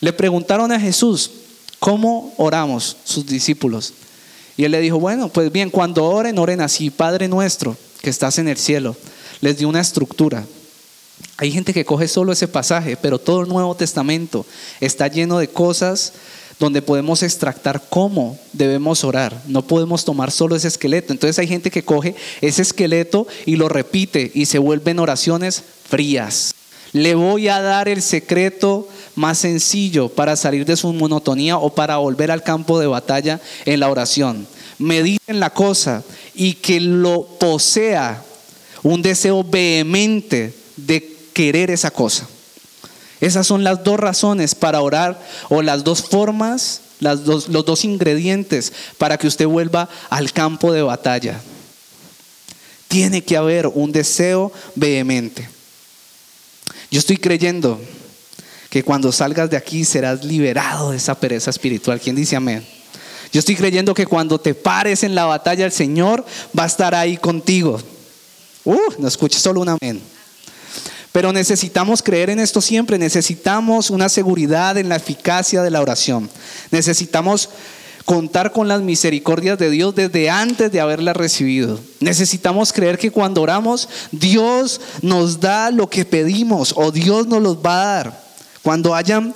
[0.00, 1.30] Le preguntaron a Jesús,
[1.78, 3.92] ¿cómo oramos sus discípulos?
[4.56, 8.38] Y él le dijo, bueno, pues bien, cuando oren, oren así, Padre nuestro que estás
[8.38, 8.96] en el cielo.
[9.40, 10.44] Les dio una estructura.
[11.40, 14.44] Hay gente que coge solo ese pasaje, pero todo el Nuevo Testamento
[14.78, 16.12] está lleno de cosas
[16.58, 19.40] donde podemos extractar cómo debemos orar.
[19.46, 21.14] No podemos tomar solo ese esqueleto.
[21.14, 26.54] Entonces hay gente que coge ese esqueleto y lo repite y se vuelven oraciones frías.
[26.92, 31.96] Le voy a dar el secreto más sencillo para salir de su monotonía o para
[31.96, 34.46] volver al campo de batalla en la oración
[34.80, 36.02] mediten la cosa
[36.34, 38.24] y que lo posea
[38.82, 42.28] un deseo vehemente de querer esa cosa.
[43.18, 47.86] Esas son las dos razones para orar o las dos formas, las dos, los dos
[47.86, 51.40] ingredientes para que usted vuelva al campo de batalla.
[52.88, 55.48] Tiene que haber un deseo vehemente.
[56.90, 57.80] Yo estoy creyendo
[58.68, 61.98] que cuando salgas de aquí serás liberado de esa pereza espiritual.
[61.98, 62.66] ¿Quién dice amén?
[63.32, 66.22] Yo estoy creyendo que cuando te pares en la batalla, el Señor
[66.58, 67.80] va a estar ahí contigo.
[68.62, 70.02] Uh, no escuches solo un amén.
[71.12, 76.30] Pero necesitamos creer en esto siempre, necesitamos una seguridad en la eficacia de la oración.
[76.70, 77.48] Necesitamos
[78.04, 81.80] contar con las misericordias de Dios desde antes de haberlas recibido.
[82.00, 87.58] Necesitamos creer que cuando oramos, Dios nos da lo que pedimos o Dios nos los
[87.58, 88.24] va a dar.
[88.62, 89.34] Cuando hayan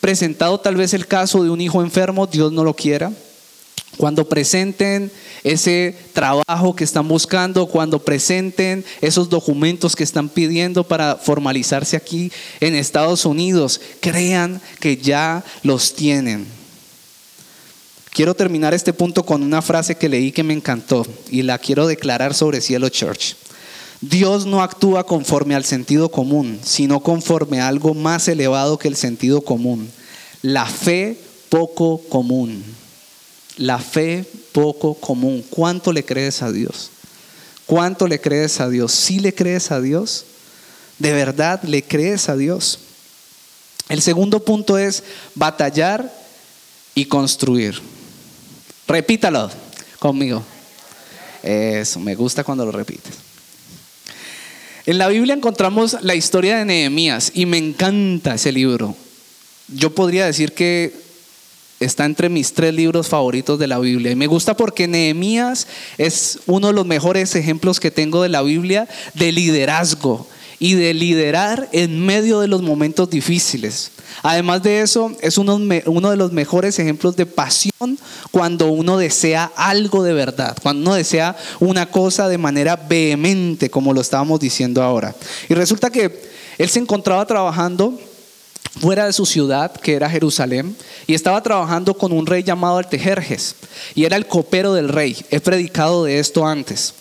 [0.00, 3.12] presentado tal vez el caso de un hijo enfermo, Dios no lo quiera.
[3.96, 5.10] Cuando presenten
[5.44, 12.32] ese trabajo que están buscando, cuando presenten esos documentos que están pidiendo para formalizarse aquí
[12.60, 16.46] en Estados Unidos, crean que ya los tienen.
[18.10, 21.86] Quiero terminar este punto con una frase que leí que me encantó y la quiero
[21.86, 23.36] declarar sobre Cielo Church.
[24.02, 28.96] Dios no actúa conforme al sentido común, sino conforme a algo más elevado que el
[28.96, 29.88] sentido común.
[30.42, 31.16] La fe
[31.48, 32.64] poco común.
[33.56, 35.44] La fe poco común.
[35.50, 36.90] ¿Cuánto le crees a Dios?
[37.66, 38.92] ¿Cuánto le crees a Dios?
[38.92, 40.24] ¿Sí le crees a Dios?
[40.98, 42.78] ¿De verdad le crees a Dios?
[43.88, 45.02] El segundo punto es
[45.34, 46.12] batallar
[46.94, 47.80] y construir.
[48.86, 49.50] Repítalo
[49.98, 50.42] conmigo.
[51.42, 53.14] Eso, me gusta cuando lo repites.
[54.84, 58.96] En la Biblia encontramos la historia de Nehemías y me encanta ese libro.
[59.68, 60.92] Yo podría decir que
[61.84, 64.12] está entre mis tres libros favoritos de la Biblia.
[64.12, 65.66] Y me gusta porque Nehemías
[65.98, 70.26] es uno de los mejores ejemplos que tengo de la Biblia de liderazgo
[70.58, 73.90] y de liderar en medio de los momentos difíciles.
[74.22, 77.98] Además de eso, es uno, de los mejores ejemplos de pasión
[78.30, 83.92] cuando uno desea algo de verdad, cuando uno desea una cosa de manera vehemente, como
[83.92, 85.16] lo estábamos diciendo ahora.
[85.48, 87.98] Y resulta que él se encontraba trabajando
[88.80, 93.56] fuera de su ciudad, que era Jerusalén, y estaba trabajando con un rey llamado Altejerjes,
[93.94, 95.16] y era el copero del rey.
[95.30, 96.94] He predicado de esto antes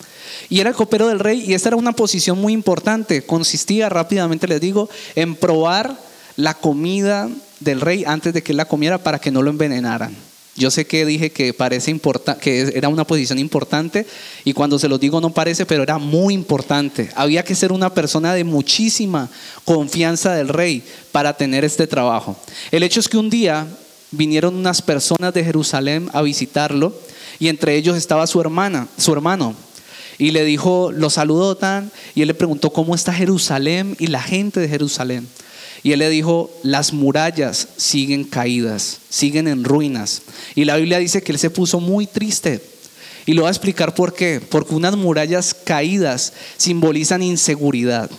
[0.50, 3.26] y era el copero del rey y esta era una posición muy importante.
[3.26, 5.98] Consistía, rápidamente les digo, en probar
[6.36, 7.30] la comida
[7.60, 10.16] del rey antes de que él la comiera para que no lo envenenaran.
[10.62, 12.00] Yo sé que dije que parece
[12.40, 14.06] que era una posición importante
[14.46, 17.10] y cuando se lo digo no parece, pero era muy importante.
[17.16, 19.28] Había que ser una persona de muchísima
[19.66, 22.38] confianza del rey para tener este trabajo.
[22.70, 23.66] El hecho es que un día
[24.12, 26.94] vinieron unas personas de Jerusalén a visitarlo
[27.40, 29.56] y entre ellos estaba su hermana, su hermano,
[30.20, 34.22] y le dijo, lo saludó tan, y él le preguntó cómo está Jerusalén y la
[34.22, 35.28] gente de Jerusalén.
[35.84, 40.22] Y él le dijo, las murallas siguen caídas, siguen en ruinas.
[40.54, 42.62] Y la Biblia dice que él se puso muy triste.
[43.26, 44.40] Y lo voy a explicar por qué.
[44.42, 48.12] Porque unas murallas caídas simbolizan inseguridad.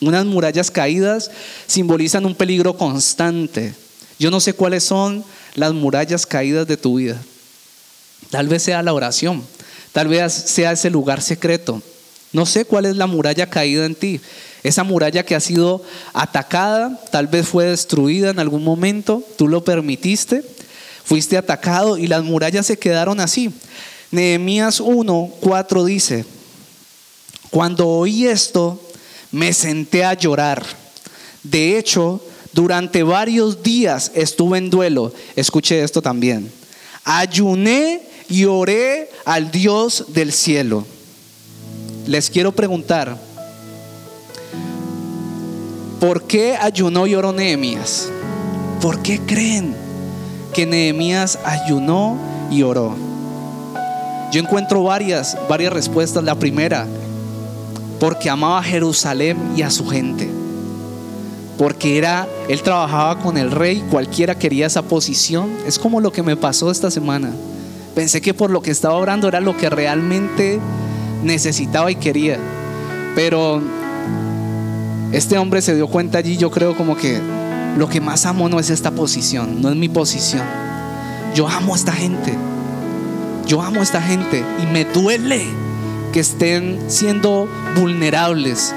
[0.00, 1.30] Unas murallas caídas
[1.66, 3.74] simbolizan un peligro constante.
[4.18, 5.24] Yo no sé cuáles son
[5.54, 7.20] las murallas caídas de tu vida.
[8.30, 9.42] Tal vez sea la oración.
[9.92, 11.82] Tal vez sea ese lugar secreto.
[12.32, 14.20] No sé cuál es la muralla caída en ti.
[14.62, 19.64] Esa muralla que ha sido atacada, tal vez fue destruida en algún momento, tú lo
[19.64, 20.44] permitiste,
[21.04, 23.50] fuiste atacado y las murallas se quedaron así.
[24.12, 26.24] Nehemías 1, 4 dice,
[27.50, 28.80] cuando oí esto,
[29.32, 30.64] me senté a llorar.
[31.42, 32.22] De hecho,
[32.52, 35.12] durante varios días estuve en duelo.
[35.34, 36.52] Escuche esto también.
[37.04, 40.86] Ayuné y oré al Dios del cielo.
[42.06, 43.18] Les quiero preguntar,
[46.02, 48.10] ¿por qué ayunó y oró Nehemías?
[48.80, 49.72] ¿Por qué creen
[50.52, 52.18] que Nehemías ayunó
[52.50, 52.96] y oró?
[54.32, 56.24] Yo encuentro varias, varias respuestas.
[56.24, 56.88] La primera,
[58.00, 60.28] porque amaba a Jerusalén y a su gente.
[61.56, 65.52] Porque era, él trabajaba con el rey, cualquiera quería esa posición.
[65.68, 67.30] Es como lo que me pasó esta semana.
[67.94, 70.58] Pensé que por lo que estaba orando era lo que realmente
[71.22, 72.40] necesitaba y quería.
[73.14, 73.62] Pero
[75.12, 77.20] este hombre se dio cuenta allí, yo creo como que
[77.76, 80.42] lo que más amo no es esta posición, no es mi posición.
[81.34, 82.34] Yo amo a esta gente.
[83.46, 85.44] Yo amo a esta gente y me duele
[86.12, 87.48] que estén siendo
[87.78, 88.74] vulnerables,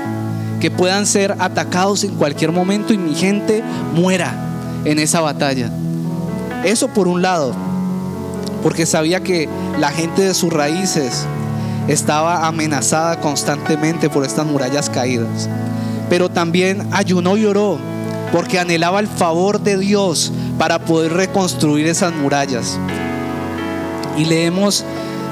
[0.60, 4.34] que puedan ser atacados en cualquier momento y mi gente muera
[4.86, 5.72] en esa batalla.
[6.64, 7.54] Eso por un lado
[8.64, 9.48] porque sabía que
[9.80, 11.26] la gente de sus raíces
[11.88, 15.48] estaba amenazada constantemente por estas murallas caídas.
[16.16, 17.78] Pero también ayunó y oró
[18.32, 22.80] porque anhelaba el favor de Dios para poder reconstruir esas murallas.
[24.18, 24.86] Y leemos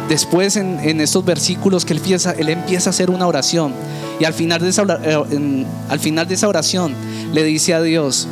[0.10, 3.72] después en, estos versículos que él empieza, él empieza a hacer una oración.
[4.20, 6.94] Y al final, de esa, eh, al final de esa oración
[7.32, 8.28] le dice a Dios,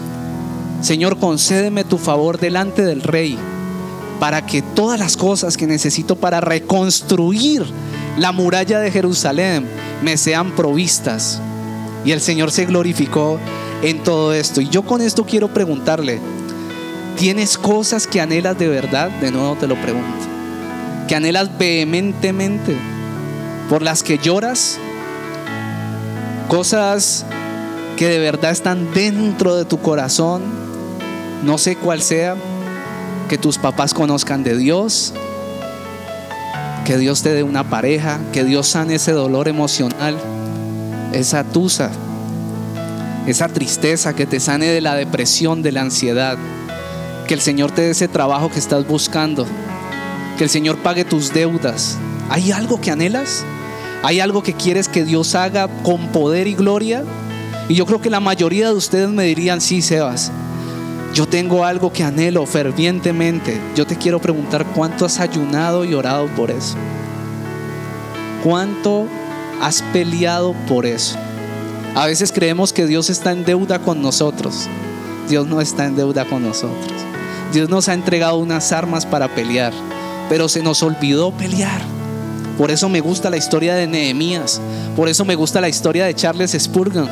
[0.82, 3.38] Señor, concédeme tu favor delante del rey
[4.20, 7.64] para que todas las cosas que necesito para reconstruir
[8.18, 9.66] la muralla de Jerusalén
[10.04, 11.42] me sean provistas.
[12.04, 13.40] Y el Señor se glorificó
[13.82, 14.62] en todo esto.
[14.62, 16.20] Y yo con esto quiero preguntarle,
[17.18, 19.12] ¿Tienes cosas que anhelas de verdad?
[19.22, 20.26] De nuevo te lo pregunto.
[21.08, 22.76] ¿Que anhelas vehementemente?
[23.70, 24.80] ¿Por las que lloras?
[26.48, 27.26] Cosas
[27.96, 30.42] que de verdad están dentro de tu corazón.
[31.44, 32.36] No sé cuál sea.
[33.30, 35.14] Que tus papás conozcan de Dios.
[36.86, 38.20] Que Dios te dé una pareja.
[38.34, 40.18] Que Dios sane ese dolor emocional.
[41.14, 41.92] Esa tusa.
[43.28, 44.14] Esa tristeza.
[44.14, 46.38] Que te sane de la depresión, de la ansiedad.
[47.28, 49.46] Que el Señor te dé ese trabajo que estás buscando.
[50.38, 51.98] Que el Señor pague tus deudas.
[52.30, 53.44] ¿Hay algo que anhelas?
[54.04, 57.04] ¿Hay algo que quieres que Dios haga con poder y gloria?
[57.70, 60.32] Y yo creo que la mayoría de ustedes me dirían, sí, Sebas,
[61.14, 63.60] yo tengo algo que anhelo fervientemente.
[63.76, 66.76] Yo te quiero preguntar cuánto has ayunado y orado por eso.
[68.44, 69.08] ¿Cuánto
[69.62, 71.18] has peleado por eso?
[71.96, 74.68] A veces creemos que Dios está en deuda con nosotros.
[75.30, 76.92] Dios no está en deuda con nosotros.
[77.54, 79.74] Dios nos ha entregado unas armas para pelear,
[80.30, 81.82] pero se nos olvidó pelear.
[82.58, 84.62] Por eso me gusta la historia de Nehemías.
[84.96, 87.10] Por eso me gusta la historia de Charles Spurgeon.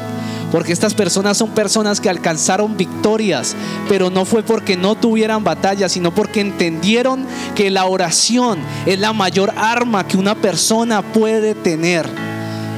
[0.51, 3.55] Porque estas personas son personas que alcanzaron victorias,
[3.87, 9.13] pero no fue porque no tuvieran batalla, sino porque entendieron que la oración es la
[9.13, 12.28] mayor arma que una persona puede tener.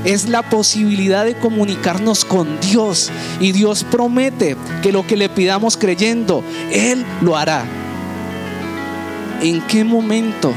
[0.04, 3.12] Es la posibilidad de comunicarnos con Dios.
[3.40, 7.66] Y Dios promete que lo que le pidamos creyendo, Él lo hará.
[9.42, 10.54] ¿En qué momento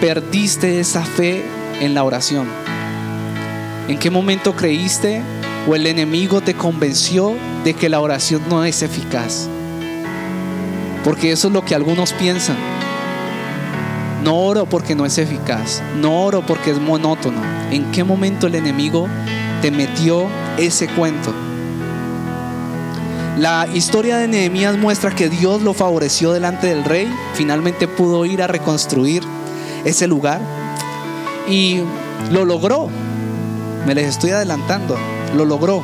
[0.00, 1.44] perdiste esa fe
[1.80, 2.46] en la oración?
[3.88, 5.22] ¿En qué momento creíste
[5.66, 7.34] o el enemigo te convenció
[7.64, 9.48] de que la oración no es eficaz?
[11.04, 12.56] Porque eso es lo que algunos piensan.
[14.22, 15.82] No oro porque no es eficaz.
[16.00, 17.40] No oro porque es monótono.
[17.70, 19.08] ¿En qué momento el enemigo
[19.60, 21.32] te metió ese cuento?
[23.36, 27.12] La historia de Nehemías muestra que Dios lo favoreció delante del rey.
[27.34, 29.24] Finalmente pudo ir a reconstruir
[29.84, 30.40] ese lugar
[31.48, 31.80] y
[32.30, 32.90] lo logró.
[33.86, 34.96] Me les estoy adelantando,
[35.34, 35.82] lo logró.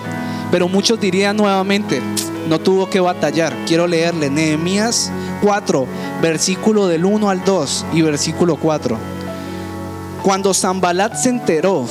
[0.53, 2.01] Pero muchos dirían nuevamente,
[2.49, 3.53] no tuvo que batallar.
[3.67, 5.87] Quiero leerle Nehemías 4,
[6.23, 8.97] versículo del 1 al 2 y versículo 4.
[10.23, 11.87] Cuando Zambalat se enteró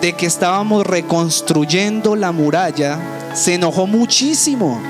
[0.00, 2.98] de que estábamos reconstruyendo la muralla,
[3.34, 4.80] se enojó muchísimo.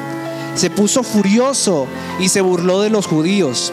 [0.55, 1.87] Se puso furioso
[2.19, 3.73] y se burló de los judíos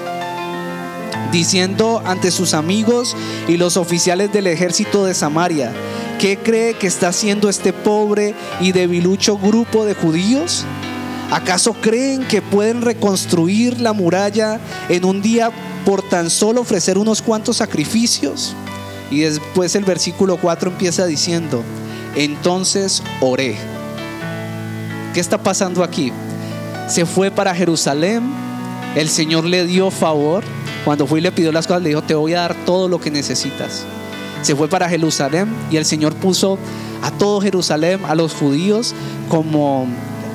[1.34, 3.18] diciendo ante sus amigos
[3.48, 5.74] y los oficiales del ejército de Samaria,
[6.20, 10.64] ¿qué cree que está haciendo este pobre y debilucho grupo de judíos?
[11.32, 14.60] ¿Acaso creen que pueden reconstruir la muralla
[14.90, 15.52] en un día
[15.86, 18.56] por tan solo ofrecer unos cuantos sacrificios?
[19.10, 21.64] Y después el versículo 4 empieza diciendo,
[22.16, 23.58] entonces oré.
[25.14, 26.12] ¿Qué está pasando aquí?
[26.88, 28.24] Se fue para Jerusalén,
[28.96, 30.44] el Señor le dio favor,
[30.86, 33.00] cuando fue y le pidió las cosas, le dijo, te voy a dar todo lo
[33.00, 33.86] que necesitas.
[34.42, 36.60] Se fue para Jerusalén y el Señor puso
[37.02, 38.94] a todo Jerusalén, a los judíos,
[39.30, 39.88] como,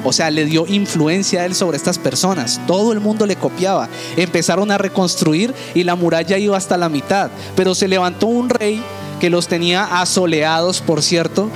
[0.05, 2.61] o sea, le dio influencia a él sobre estas personas.
[2.67, 3.89] Todo el mundo le copiaba.
[4.17, 7.31] Empezaron a reconstruir y la muralla iba hasta la mitad.
[7.57, 8.83] Pero se levantó un rey
[9.19, 11.51] que los tenía asoleados, por cierto,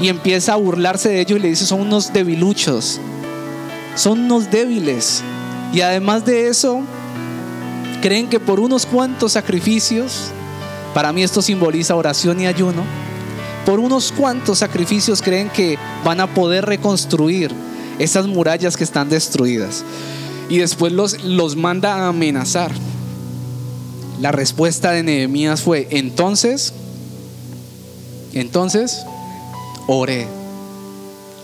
[0.00, 3.00] y empieza a burlarse de ellos y le dice, son unos debiluchos,
[3.96, 5.22] son unos débiles.
[5.72, 6.82] Y además de eso,
[8.00, 10.30] creen que por unos cuantos sacrificios,
[10.94, 12.84] para mí esto simboliza oración y ayuno,
[13.66, 17.52] por unos cuantos sacrificios creen que van a poder reconstruir
[17.98, 19.84] esas murallas que están destruidas.
[20.48, 22.72] Y después los, los manda a amenazar.
[24.20, 26.72] La respuesta de Nehemías fue, entonces,
[28.32, 29.04] entonces,
[29.86, 30.26] oré,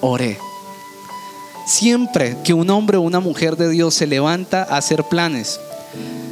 [0.01, 0.39] oré.
[1.67, 5.61] Siempre que un hombre o una mujer de Dios se levanta a hacer planes,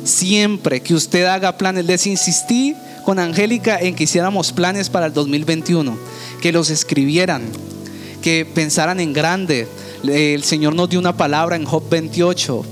[0.04, 5.12] siempre que usted haga planes, les insistí con Angélica en que hiciéramos planes para el
[5.12, 5.96] 2021,
[6.40, 7.42] que los escribieran,
[8.20, 9.68] que pensaran en grande.
[10.04, 12.64] El Señor nos dio una palabra en Job 28,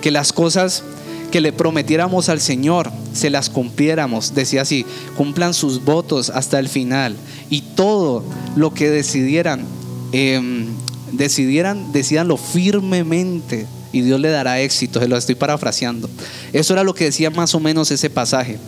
[0.00, 0.82] que las cosas
[1.30, 4.34] que le prometiéramos al Señor se las cumpliéramos.
[4.34, 7.16] Decía así, cumplan sus votos hasta el final
[7.50, 8.24] y todo
[8.56, 9.64] lo que decidieran,
[10.12, 10.66] eh,
[11.12, 14.98] decidieran, decidanlo firmemente y Dios le dará éxito.
[15.00, 16.08] Se lo estoy parafraseando.
[16.52, 18.58] Eso era lo que decía más o menos ese pasaje.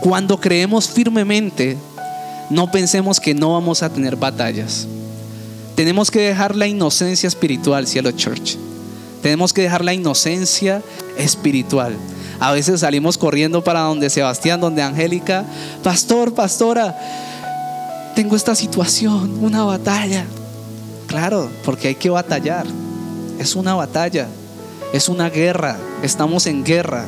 [0.00, 1.76] Cuando creemos firmemente,
[2.48, 4.86] no pensemos que no vamos a tener batallas.
[5.80, 8.58] Tenemos que dejar la inocencia espiritual, cielo church.
[9.22, 10.82] Tenemos que dejar la inocencia
[11.16, 11.96] espiritual.
[12.38, 15.46] A veces salimos corriendo para donde Sebastián, donde Angélica,
[15.82, 16.94] pastor, pastora,
[18.14, 20.26] tengo esta situación, una batalla.
[21.06, 22.66] Claro, porque hay que batallar.
[23.38, 24.28] Es una batalla.
[24.92, 27.06] Es una guerra, estamos en guerra.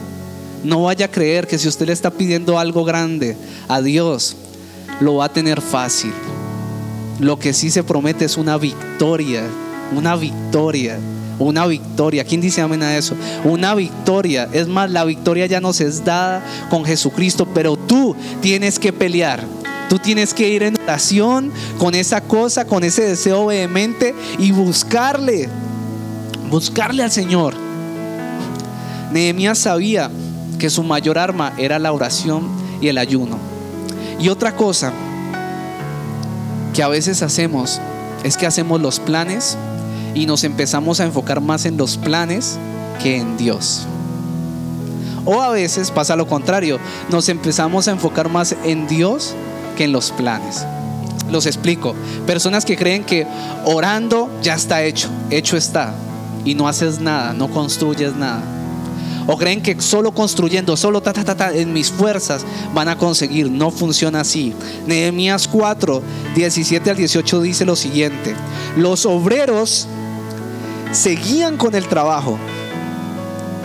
[0.64, 3.37] No vaya a creer que si usted le está pidiendo algo grande
[3.68, 4.35] a Dios,
[4.99, 6.14] lo va a tener fácil.
[7.20, 9.42] Lo que sí se promete es una victoria,
[9.94, 10.98] una victoria,
[11.38, 12.24] una victoria.
[12.24, 13.14] ¿Quién dice amén a eso?
[13.44, 14.48] Una victoria.
[14.52, 19.44] Es más, la victoria ya nos es dada con Jesucristo, pero tú tienes que pelear.
[19.88, 25.50] Tú tienes que ir en oración con esa cosa, con ese deseo vehemente y buscarle,
[26.50, 27.54] buscarle al Señor.
[29.12, 30.10] Nehemías sabía
[30.58, 32.48] que su mayor arma era la oración
[32.80, 33.36] y el ayuno.
[34.18, 34.92] Y otra cosa
[36.73, 37.81] que a veces hacemos
[38.25, 39.57] es que hacemos los planes
[40.14, 42.59] y nos empezamos a enfocar más en los planes
[43.03, 43.87] que en Dios.
[45.25, 46.79] O a veces pasa lo contrario,
[47.11, 49.35] nos empezamos a enfocar más en Dios
[49.77, 50.66] que en los planes.
[51.31, 51.95] Los explico.
[52.27, 53.27] Personas que creen que
[53.64, 55.95] orando ya está hecho, hecho está,
[56.45, 58.43] y no haces nada, no construyes nada.
[59.27, 62.45] O creen que solo construyendo, solo ta, ta, ta, ta, en mis fuerzas
[62.75, 63.51] van a conseguir.
[63.51, 64.55] No funciona así.
[64.87, 66.03] Nehemías 4,
[66.35, 68.35] 17 al 18 dice lo siguiente.
[68.77, 69.87] Los obreros
[70.93, 72.39] seguían con el trabajo,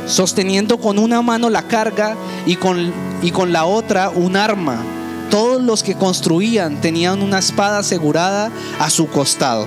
[0.05, 2.91] sosteniendo con una mano la carga y con,
[3.21, 4.83] y con la otra un arma.
[5.29, 8.49] Todos los que construían tenían una espada asegurada
[8.79, 9.65] a su costado.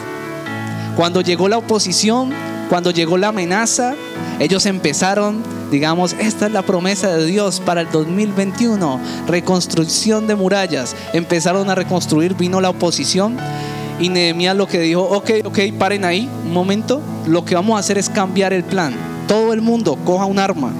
[0.96, 2.32] Cuando llegó la oposición,
[2.70, 3.94] cuando llegó la amenaza,
[4.38, 10.96] ellos empezaron, digamos, esta es la promesa de Dios para el 2021, reconstrucción de murallas.
[11.12, 13.36] Empezaron a reconstruir, vino la oposición
[14.00, 17.80] y Nehemías lo que dijo, ok, ok, paren ahí, un momento, lo que vamos a
[17.80, 18.94] hacer es cambiar el plan.
[19.28, 20.72] Todo el mundo coja un arma,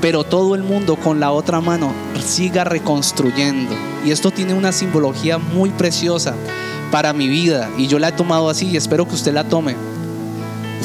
[0.00, 1.92] pero todo el mundo con la otra mano
[2.22, 3.74] siga reconstruyendo.
[4.04, 6.34] Y esto tiene una simbología muy preciosa
[6.90, 9.93] para mi vida y yo la he tomado así y espero que usted la tome.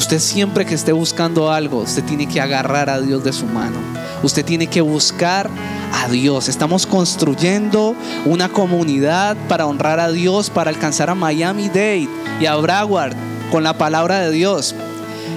[0.00, 3.76] Usted siempre que esté buscando algo, usted tiene que agarrar a Dios de su mano.
[4.22, 5.50] Usted tiene que buscar
[5.92, 6.48] a Dios.
[6.48, 7.94] Estamos construyendo
[8.24, 12.08] una comunidad para honrar a Dios, para alcanzar a Miami Dade
[12.40, 13.14] y a Broward
[13.52, 14.74] con la palabra de Dios.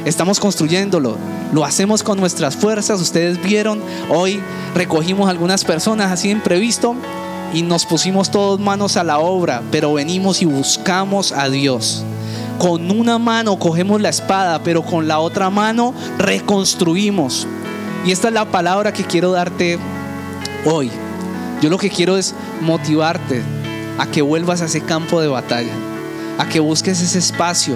[0.05, 1.17] Estamos construyéndolo.
[1.51, 3.01] Lo hacemos con nuestras fuerzas.
[3.01, 4.41] Ustedes vieron, hoy
[4.73, 6.95] recogimos algunas personas así imprevisto
[7.53, 12.05] y nos pusimos todos manos a la obra, pero venimos y buscamos a Dios.
[12.63, 17.45] Con una mano cogemos la espada, pero con la otra mano reconstruimos.
[18.05, 19.77] Y esta es la palabra que quiero darte
[20.63, 20.89] hoy.
[21.61, 23.43] Yo lo que quiero es motivarte
[23.97, 25.73] a que vuelvas a ese campo de batalla,
[26.37, 27.75] a que busques ese espacio.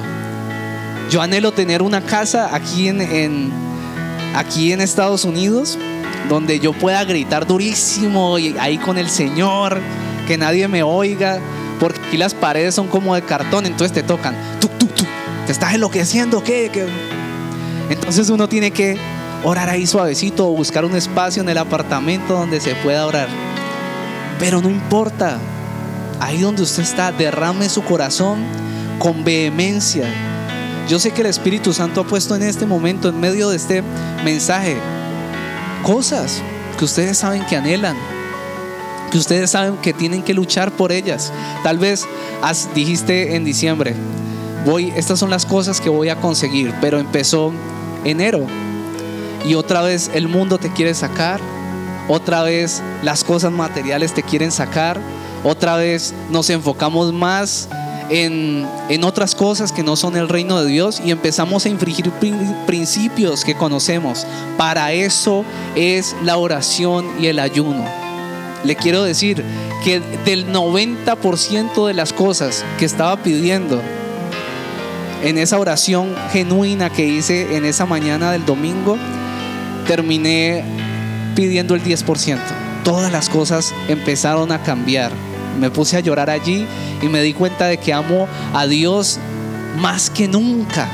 [1.12, 3.52] Yo anhelo tener una casa aquí en,
[4.38, 5.78] aquí en Estados Unidos
[6.30, 9.82] donde yo pueda gritar durísimo y ahí con el Señor,
[10.28, 11.42] que nadie me oiga,
[11.78, 14.34] porque aquí las paredes son como de cartón, entonces te tocan,
[15.48, 16.70] te estás enloqueciendo, ¿qué?
[16.72, 16.86] ¿qué?
[17.90, 18.98] Entonces uno tiene que
[19.46, 23.30] orar ahí suavecito o buscar un espacio en el apartamento donde se pueda orar.
[24.40, 25.40] Pero no importa,
[26.20, 28.40] ahí donde usted está, derrame su corazón
[29.00, 30.06] con vehemencia.
[30.90, 33.84] Yo sé que el Espíritu Santo ha puesto en este momento, en medio de este
[34.26, 34.76] mensaje,
[35.82, 36.42] cosas
[36.78, 37.96] que ustedes saben que anhelan,
[39.12, 41.32] que ustedes saben que tienen que luchar por ellas.
[41.64, 42.06] Tal vez
[42.76, 43.96] dijiste en diciembre,
[44.68, 47.54] voy, estas son las cosas que voy a conseguir, pero empezó
[48.04, 48.46] enero
[49.48, 51.40] y otra vez el mundo te quiere sacar,
[52.10, 55.00] otra vez las cosas materiales te quieren sacar,
[55.46, 57.70] otra vez nos enfocamos más
[58.10, 62.12] en, en, otras cosas que no son el reino de Dios y empezamos a infringir
[62.66, 64.28] principios que conocemos.
[64.58, 65.46] Para eso
[65.76, 67.86] es la oración y el ayuno.
[68.66, 69.44] Le quiero decir
[69.84, 73.82] que del 90% de las cosas que estaba pidiendo
[75.28, 78.98] en esa oración genuina que hice en esa mañana del domingo,
[79.86, 80.64] terminé
[81.36, 82.38] pidiendo el 10%.
[82.86, 85.12] Todas las cosas empezaron a cambiar.
[85.60, 86.66] Me puse a llorar allí
[87.02, 89.20] y me di cuenta de que amo a Dios
[89.82, 90.88] más que nunca,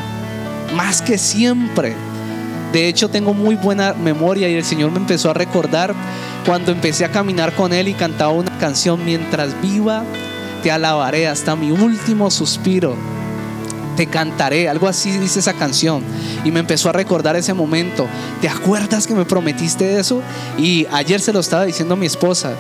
[0.76, 1.94] más que siempre.
[2.72, 5.94] De hecho, tengo muy buena memoria y el Señor me empezó a recordar
[6.44, 10.04] cuando empecé a caminar con Él y cantaba una canción, mientras viva,
[10.64, 13.13] te alabaré hasta mi último suspiro
[13.96, 16.04] te cantaré, algo así dice esa canción.
[16.44, 18.08] Y me empezó a recordar ese momento.
[18.42, 20.22] ¿Te acuerdas que me prometiste eso?
[20.58, 22.54] Y ayer se lo estaba diciendo a mi esposa.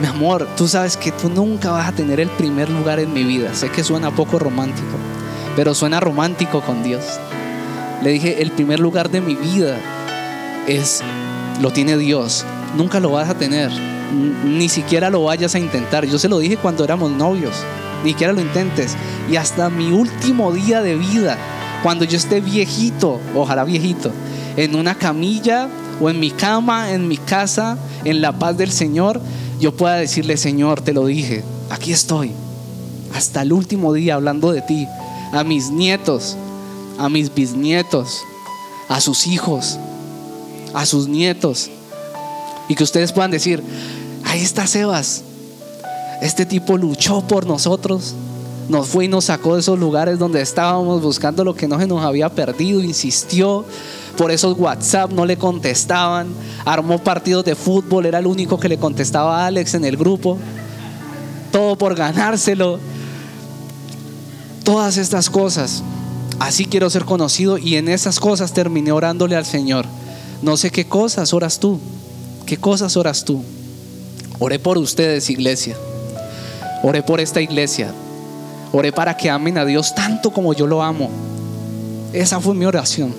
[0.00, 3.24] Mi amor, tú sabes que tú nunca vas a tener el primer lugar en mi
[3.24, 3.54] vida.
[3.54, 4.96] Sé que suena poco romántico,
[5.56, 7.04] pero suena romántico con Dios.
[8.02, 9.78] Le dije, el primer lugar de mi vida
[10.66, 11.02] es,
[11.60, 12.46] lo tiene Dios.
[12.76, 13.70] Nunca lo vas a tener.
[14.44, 16.06] Ni siquiera lo vayas a intentar.
[16.06, 17.54] Yo se lo dije cuando éramos novios
[18.04, 18.96] ni siquiera lo intentes.
[19.30, 21.36] Y hasta mi último día de vida,
[21.82, 24.10] cuando yo esté viejito, ojalá viejito,
[24.56, 25.68] en una camilla
[26.00, 29.20] o en mi cama, en mi casa, en la paz del Señor,
[29.58, 32.32] yo pueda decirle, Señor, te lo dije, aquí estoy,
[33.14, 34.86] hasta el último día hablando de ti,
[35.32, 36.36] a mis nietos,
[36.98, 38.22] a mis bisnietos,
[38.88, 39.78] a sus hijos,
[40.74, 41.70] a sus nietos,
[42.68, 43.62] y que ustedes puedan decir,
[44.24, 45.22] ahí está Sebas,
[46.20, 48.14] este tipo luchó por nosotros,
[48.68, 51.86] nos fue y nos sacó de esos lugares donde estábamos buscando lo que no se
[51.86, 53.64] nos había perdido, insistió,
[54.16, 56.28] por esos WhatsApp no le contestaban,
[56.64, 60.38] armó partidos de fútbol, era el único que le contestaba a Alex en el grupo,
[61.50, 62.78] todo por ganárselo,
[64.62, 65.82] todas estas cosas.
[66.38, 69.84] Así quiero ser conocido y en esas cosas terminé orándole al Señor.
[70.42, 71.80] No sé qué cosas oras tú,
[72.46, 73.42] qué cosas oras tú.
[74.38, 75.76] Oré por ustedes, iglesia.
[76.82, 77.92] Oré por esta iglesia.
[78.72, 81.10] Oré para que amen a Dios tanto como yo lo amo.
[82.12, 83.14] Esa fue mi oración.